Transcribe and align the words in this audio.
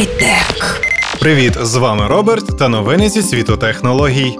Хай-тек. 0.00 0.80
Привіт, 1.20 1.58
з 1.62 1.76
вами 1.76 2.06
Роберт 2.06 2.58
та 2.58 2.68
новини 2.68 3.08
зі 3.08 3.22
світу 3.22 3.56
технологій. 3.56 4.38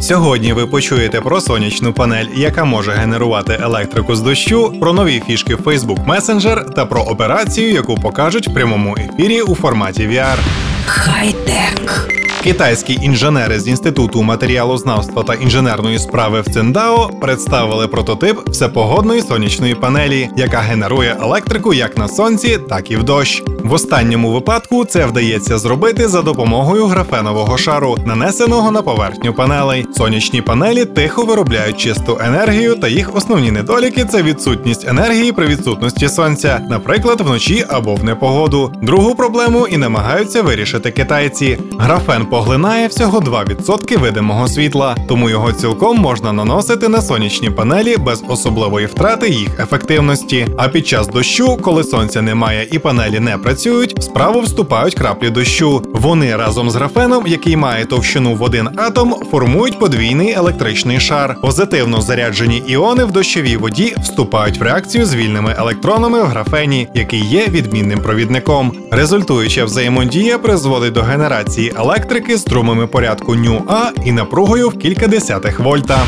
Сьогодні 0.00 0.52
ви 0.52 0.66
почуєте 0.66 1.20
про 1.20 1.40
сонячну 1.40 1.92
панель, 1.92 2.26
яка 2.34 2.64
може 2.64 2.92
генерувати 2.92 3.58
електрику 3.62 4.16
з 4.16 4.20
дощу, 4.20 4.80
про 4.80 4.92
нові 4.92 5.22
фішки 5.26 5.54
Facebook 5.54 6.06
Messenger 6.06 6.74
та 6.74 6.86
про 6.86 7.00
операцію, 7.00 7.70
яку 7.70 7.94
покажуть 7.96 8.48
в 8.48 8.54
прямому 8.54 8.96
ефірі 8.96 9.42
у 9.42 9.54
форматі 9.54 10.02
VR. 10.02 10.38
Хай-тек. 10.86 12.08
Китайські 12.42 12.98
інженери 13.02 13.60
з 13.60 13.68
інституту 13.68 14.22
матеріалознавства 14.22 15.22
та 15.22 15.34
інженерної 15.34 15.98
справи 15.98 16.40
в 16.40 16.54
Циндао 16.54 17.10
представили 17.20 17.86
прототип 17.86 18.48
всепогодної 18.48 19.22
сонячної 19.22 19.74
панелі, 19.74 20.28
яка 20.36 20.58
генерує 20.58 21.16
електрику 21.22 21.74
як 21.74 21.98
на 21.98 22.08
сонці, 22.08 22.58
так 22.68 22.90
і 22.90 22.96
в 22.96 23.02
дощ. 23.02 23.42
В 23.64 23.72
останньому 23.72 24.30
випадку 24.30 24.84
це 24.84 25.06
вдається 25.06 25.58
зробити 25.58 26.08
за 26.08 26.22
допомогою 26.22 26.86
графенового 26.86 27.58
шару, 27.58 27.98
нанесеного 28.06 28.70
на 28.70 28.82
поверхню 28.82 29.34
панелей. 29.34 29.86
Сонячні 29.96 30.42
панелі 30.42 30.84
тихо 30.84 31.22
виробляють 31.22 31.76
чисту 31.76 32.18
енергію, 32.20 32.74
та 32.74 32.88
їх 32.88 33.16
основні 33.16 33.50
недоліки 33.50 34.04
це 34.04 34.22
відсутність 34.22 34.88
енергії 34.88 35.32
при 35.32 35.46
відсутності 35.46 36.08
сонця, 36.08 36.60
наприклад, 36.70 37.20
вночі 37.20 37.64
або 37.68 37.94
в 37.94 38.04
непогоду. 38.04 38.72
Другу 38.82 39.14
проблему 39.14 39.66
і 39.66 39.76
намагаються 39.76 40.42
вирішити 40.42 40.90
китайці. 40.90 41.58
Графен 41.78 42.26
поглинає 42.30 42.88
всього 42.88 43.20
2% 43.20 43.98
видимого 43.98 44.48
світла, 44.48 44.96
тому 45.08 45.30
його 45.30 45.52
цілком 45.52 45.98
можна 45.98 46.32
наносити 46.32 46.88
на 46.88 47.02
сонячні 47.02 47.50
панелі 47.50 47.96
без 47.96 48.24
особливої 48.28 48.86
втрати 48.86 49.28
їх 49.28 49.60
ефективності. 49.60 50.46
А 50.56 50.68
під 50.68 50.86
час 50.86 51.08
дощу, 51.08 51.56
коли 51.56 51.84
сонця 51.84 52.22
немає 52.22 52.68
і 52.72 52.78
панелі 52.78 53.20
не 53.20 53.38
працюють, 53.38 54.02
справу 54.02 54.40
вступають 54.40 54.94
краплі 54.94 55.30
дощу. 55.30 55.82
Вони 55.94 56.36
разом 56.36 56.70
з 56.70 56.74
графеном, 56.74 57.26
який 57.26 57.56
має 57.56 57.84
товщину 57.84 58.34
в 58.34 58.42
один 58.42 58.68
атом, 58.76 59.14
формують 59.30 59.78
подвійний 59.78 60.32
електричний 60.32 61.00
шар. 61.00 61.36
Позитивно 61.42 62.00
заряджені 62.00 62.62
іони 62.66 63.04
в 63.04 63.12
дощовій 63.12 63.56
воді 63.56 63.94
вступають 64.02 64.58
в 64.58 64.62
реакцію 64.62 65.06
з 65.06 65.14
вільними 65.14 65.54
електронами 65.58 66.22
в 66.22 66.26
графені, 66.26 66.88
який 66.94 67.24
є 67.24 67.46
відмінним 67.48 67.98
провідником. 67.98 68.72
Результуюча 68.90 69.64
взаємодія 69.64 70.38
призводить 70.38 70.92
до 70.92 71.02
генерації 71.02 71.72
електрики 71.78 72.17
струмами 72.38 72.86
порядку 72.86 73.34
ню 73.34 73.64
А 73.68 73.90
і 74.04 74.12
напругою 74.12 74.68
в 74.68 74.78
кілька 74.78 75.06
десятих 75.06 75.60
вольта. 75.60 75.98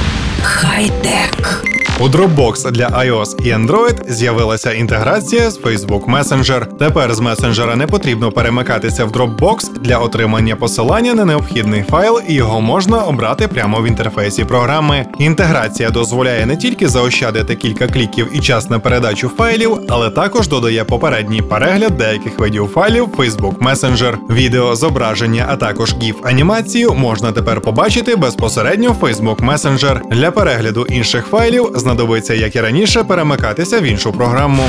Хай-тек. 0.42 1.64
У 2.00 2.08
Dropbox 2.08 2.70
для 2.70 2.88
iOS 2.88 3.46
і 3.46 3.52
Android 3.52 4.10
з'явилася 4.10 4.72
інтеграція 4.72 5.50
з 5.50 5.60
Facebook 5.60 6.04
Messenger. 6.04 6.66
Тепер 6.78 7.14
з 7.14 7.20
месенджера 7.20 7.76
не 7.76 7.86
потрібно 7.86 8.32
перемикатися 8.32 9.04
в 9.04 9.10
Dropbox 9.12 9.78
для 9.80 9.98
отримання 9.98 10.56
посилання 10.56 11.14
на 11.14 11.24
необхідний 11.24 11.82
файл, 11.82 12.20
і 12.28 12.34
його 12.34 12.60
можна 12.60 12.98
обрати 12.98 13.48
прямо 13.48 13.80
в 13.80 13.86
інтерфейсі 13.86 14.44
програми. 14.44 15.06
Інтеграція 15.18 15.90
дозволяє 15.90 16.46
не 16.46 16.56
тільки 16.56 16.88
заощадити 16.88 17.56
кілька 17.56 17.88
кліків 17.88 18.28
і 18.32 18.40
час 18.40 18.70
на 18.70 18.78
передачу 18.78 19.28
файлів, 19.28 19.78
але 19.88 20.10
також 20.10 20.48
додає 20.48 20.84
попередній 20.84 21.42
перегляд 21.42 21.96
деяких 21.96 22.38
видів 22.38 22.70
файлів 22.74 23.08
Facebook 23.18 23.58
Messenger. 23.58 24.14
Відео, 24.30 24.76
зображення, 24.76 25.46
а 25.48 25.56
також 25.56 25.94
gif 25.94 26.14
анімацію 26.22 26.94
можна 26.94 27.32
тепер 27.32 27.60
побачити 27.60 28.16
безпосередньо 28.16 28.92
в 29.00 29.04
Facebook 29.04 29.46
Messenger. 29.52 30.00
Для 30.10 30.30
перегляду 30.30 30.86
інших 30.90 31.26
файлів 31.26 31.70
знадобиться, 31.90 32.34
як 32.34 32.56
і 32.56 32.60
раніше, 32.60 33.04
перемикатися 33.04 33.80
в 33.80 33.82
іншу 33.82 34.12
програму. 34.12 34.62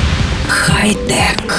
Хай-тек. 0.47 1.50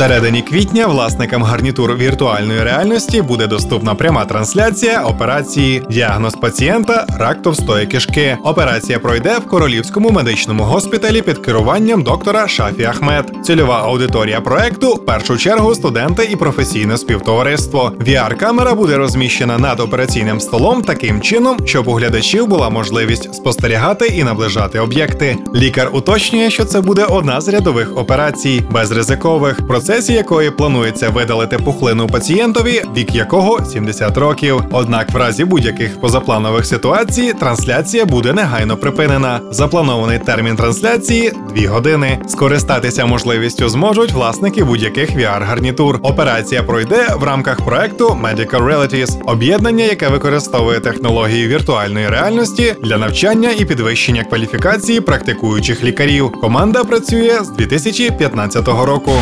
Всередині 0.00 0.42
квітня 0.42 0.86
власникам 0.86 1.42
гарнітур 1.42 1.96
віртуальної 1.96 2.62
реальності 2.62 3.22
буде 3.22 3.46
доступна 3.46 3.94
пряма 3.94 4.24
трансляція 4.24 5.02
операції 5.02 5.82
Діагноз 5.90 6.34
пацієнта 6.34 7.06
рак 7.18 7.42
товстої 7.42 7.86
кишки. 7.86 8.38
Операція 8.44 8.98
пройде 8.98 9.38
в 9.38 9.46
королівському 9.46 10.10
медичному 10.10 10.62
госпіталі 10.62 11.22
під 11.22 11.38
керуванням 11.38 12.02
доктора 12.02 12.48
Шафі 12.48 12.84
Ахмед. 12.84 13.32
Цільова 13.44 13.82
аудиторія 13.82 14.40
проекту 14.40 14.94
в 14.94 15.06
першу 15.06 15.36
чергу 15.36 15.74
студенти 15.74 16.28
і 16.32 16.36
професійне 16.36 16.98
співтовариство. 16.98 17.92
VR-камера 17.98 18.74
буде 18.74 18.96
розміщена 18.96 19.58
над 19.58 19.80
операційним 19.80 20.40
столом 20.40 20.82
таким 20.82 21.20
чином, 21.20 21.58
щоб 21.64 21.88
у 21.88 21.92
глядачів 21.92 22.46
була 22.46 22.70
можливість 22.70 23.34
спостерігати 23.34 24.06
і 24.06 24.24
наближати 24.24 24.78
об'єкти. 24.78 25.36
Лікар 25.54 25.90
уточнює, 25.92 26.50
що 26.50 26.64
це 26.64 26.80
буде 26.80 27.04
одна 27.04 27.40
з 27.40 27.48
рядових 27.48 27.98
операцій, 27.98 28.62
безризикових, 28.70 29.60
в 29.60 29.66
процесі 29.90 30.12
якої 30.12 30.50
планується 30.50 31.08
видалити 31.08 31.58
пухлину 31.58 32.06
пацієнтові, 32.06 32.82
вік 32.96 33.14
якого 33.14 33.64
70 33.64 34.16
років. 34.16 34.62
Однак, 34.72 35.12
в 35.12 35.16
разі 35.16 35.44
будь-яких 35.44 36.00
позапланових 36.00 36.66
ситуацій 36.66 37.32
трансляція 37.32 38.04
буде 38.04 38.32
негайно 38.32 38.76
припинена. 38.76 39.40
Запланований 39.50 40.18
термін 40.18 40.56
трансляції 40.56 41.32
2 41.56 41.68
години. 41.68 42.18
Скористатися 42.28 43.06
можливістю 43.06 43.68
зможуть 43.68 44.12
власники 44.12 44.64
будь-яких 44.64 45.10
VR-гарнітур. 45.10 45.98
Операція 46.02 46.62
пройде 46.62 47.06
в 47.20 47.24
рамках 47.24 47.64
проекту 47.64 48.18
Medical 48.22 48.64
Realities, 48.64 49.22
об'єднання, 49.26 49.84
яке 49.84 50.08
використовує 50.08 50.80
технології 50.80 51.48
віртуальної 51.48 52.08
реальності 52.08 52.74
для 52.82 52.98
навчання 52.98 53.50
і 53.58 53.64
підвищення 53.64 54.24
кваліфікації 54.24 55.00
практикуючих 55.00 55.84
лікарів. 55.84 56.32
Команда 56.40 56.84
працює 56.84 57.38
з 57.42 57.48
2015 57.48 58.68
року. 58.68 59.12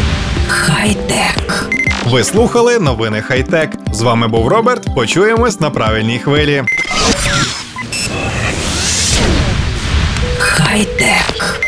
Хай-тек. 0.48 1.64
Ви 2.06 2.24
слухали 2.24 2.78
новини 2.78 3.22
Хайтек. 3.22 3.70
З 3.92 4.00
вами 4.02 4.28
був 4.28 4.48
Роберт. 4.48 4.94
Почуємось 4.94 5.60
на 5.60 5.70
правильній 5.70 6.18
хвилі. 6.18 6.64
Хай-тек. 10.38 11.60